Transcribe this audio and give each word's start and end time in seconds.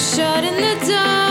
shutting 0.00 0.56
the 0.56 0.86
door. 0.86 1.29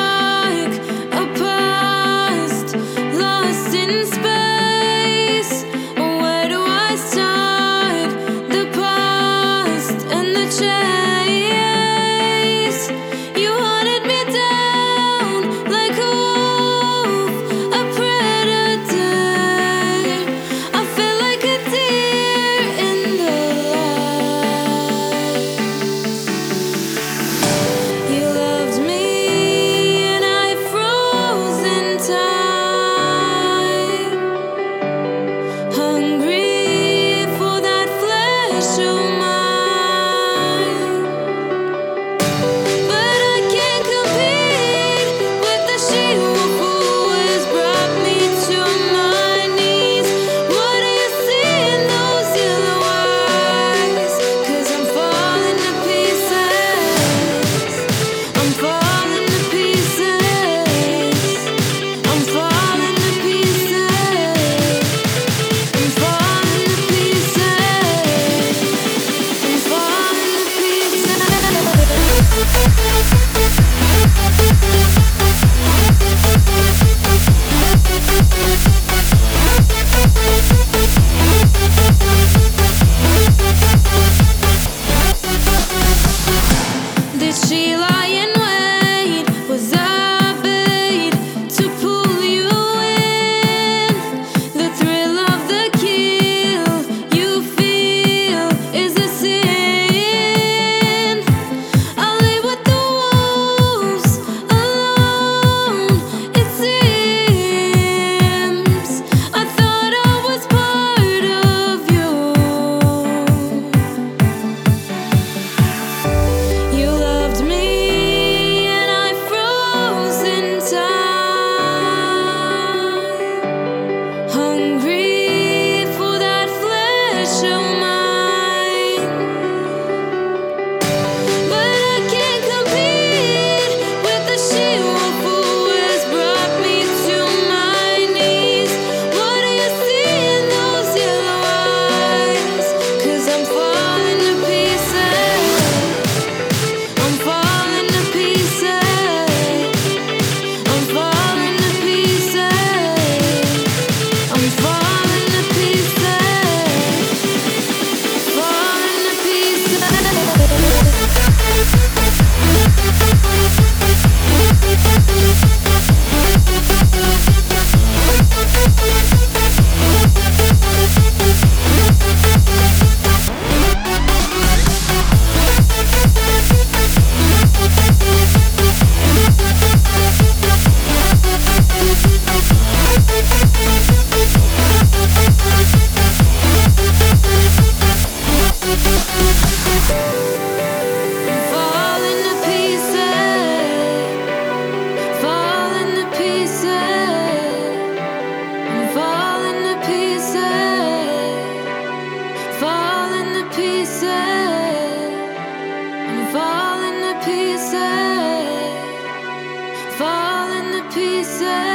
Falling 210.00 210.72
to 210.72 210.82
pieces. 210.94 211.69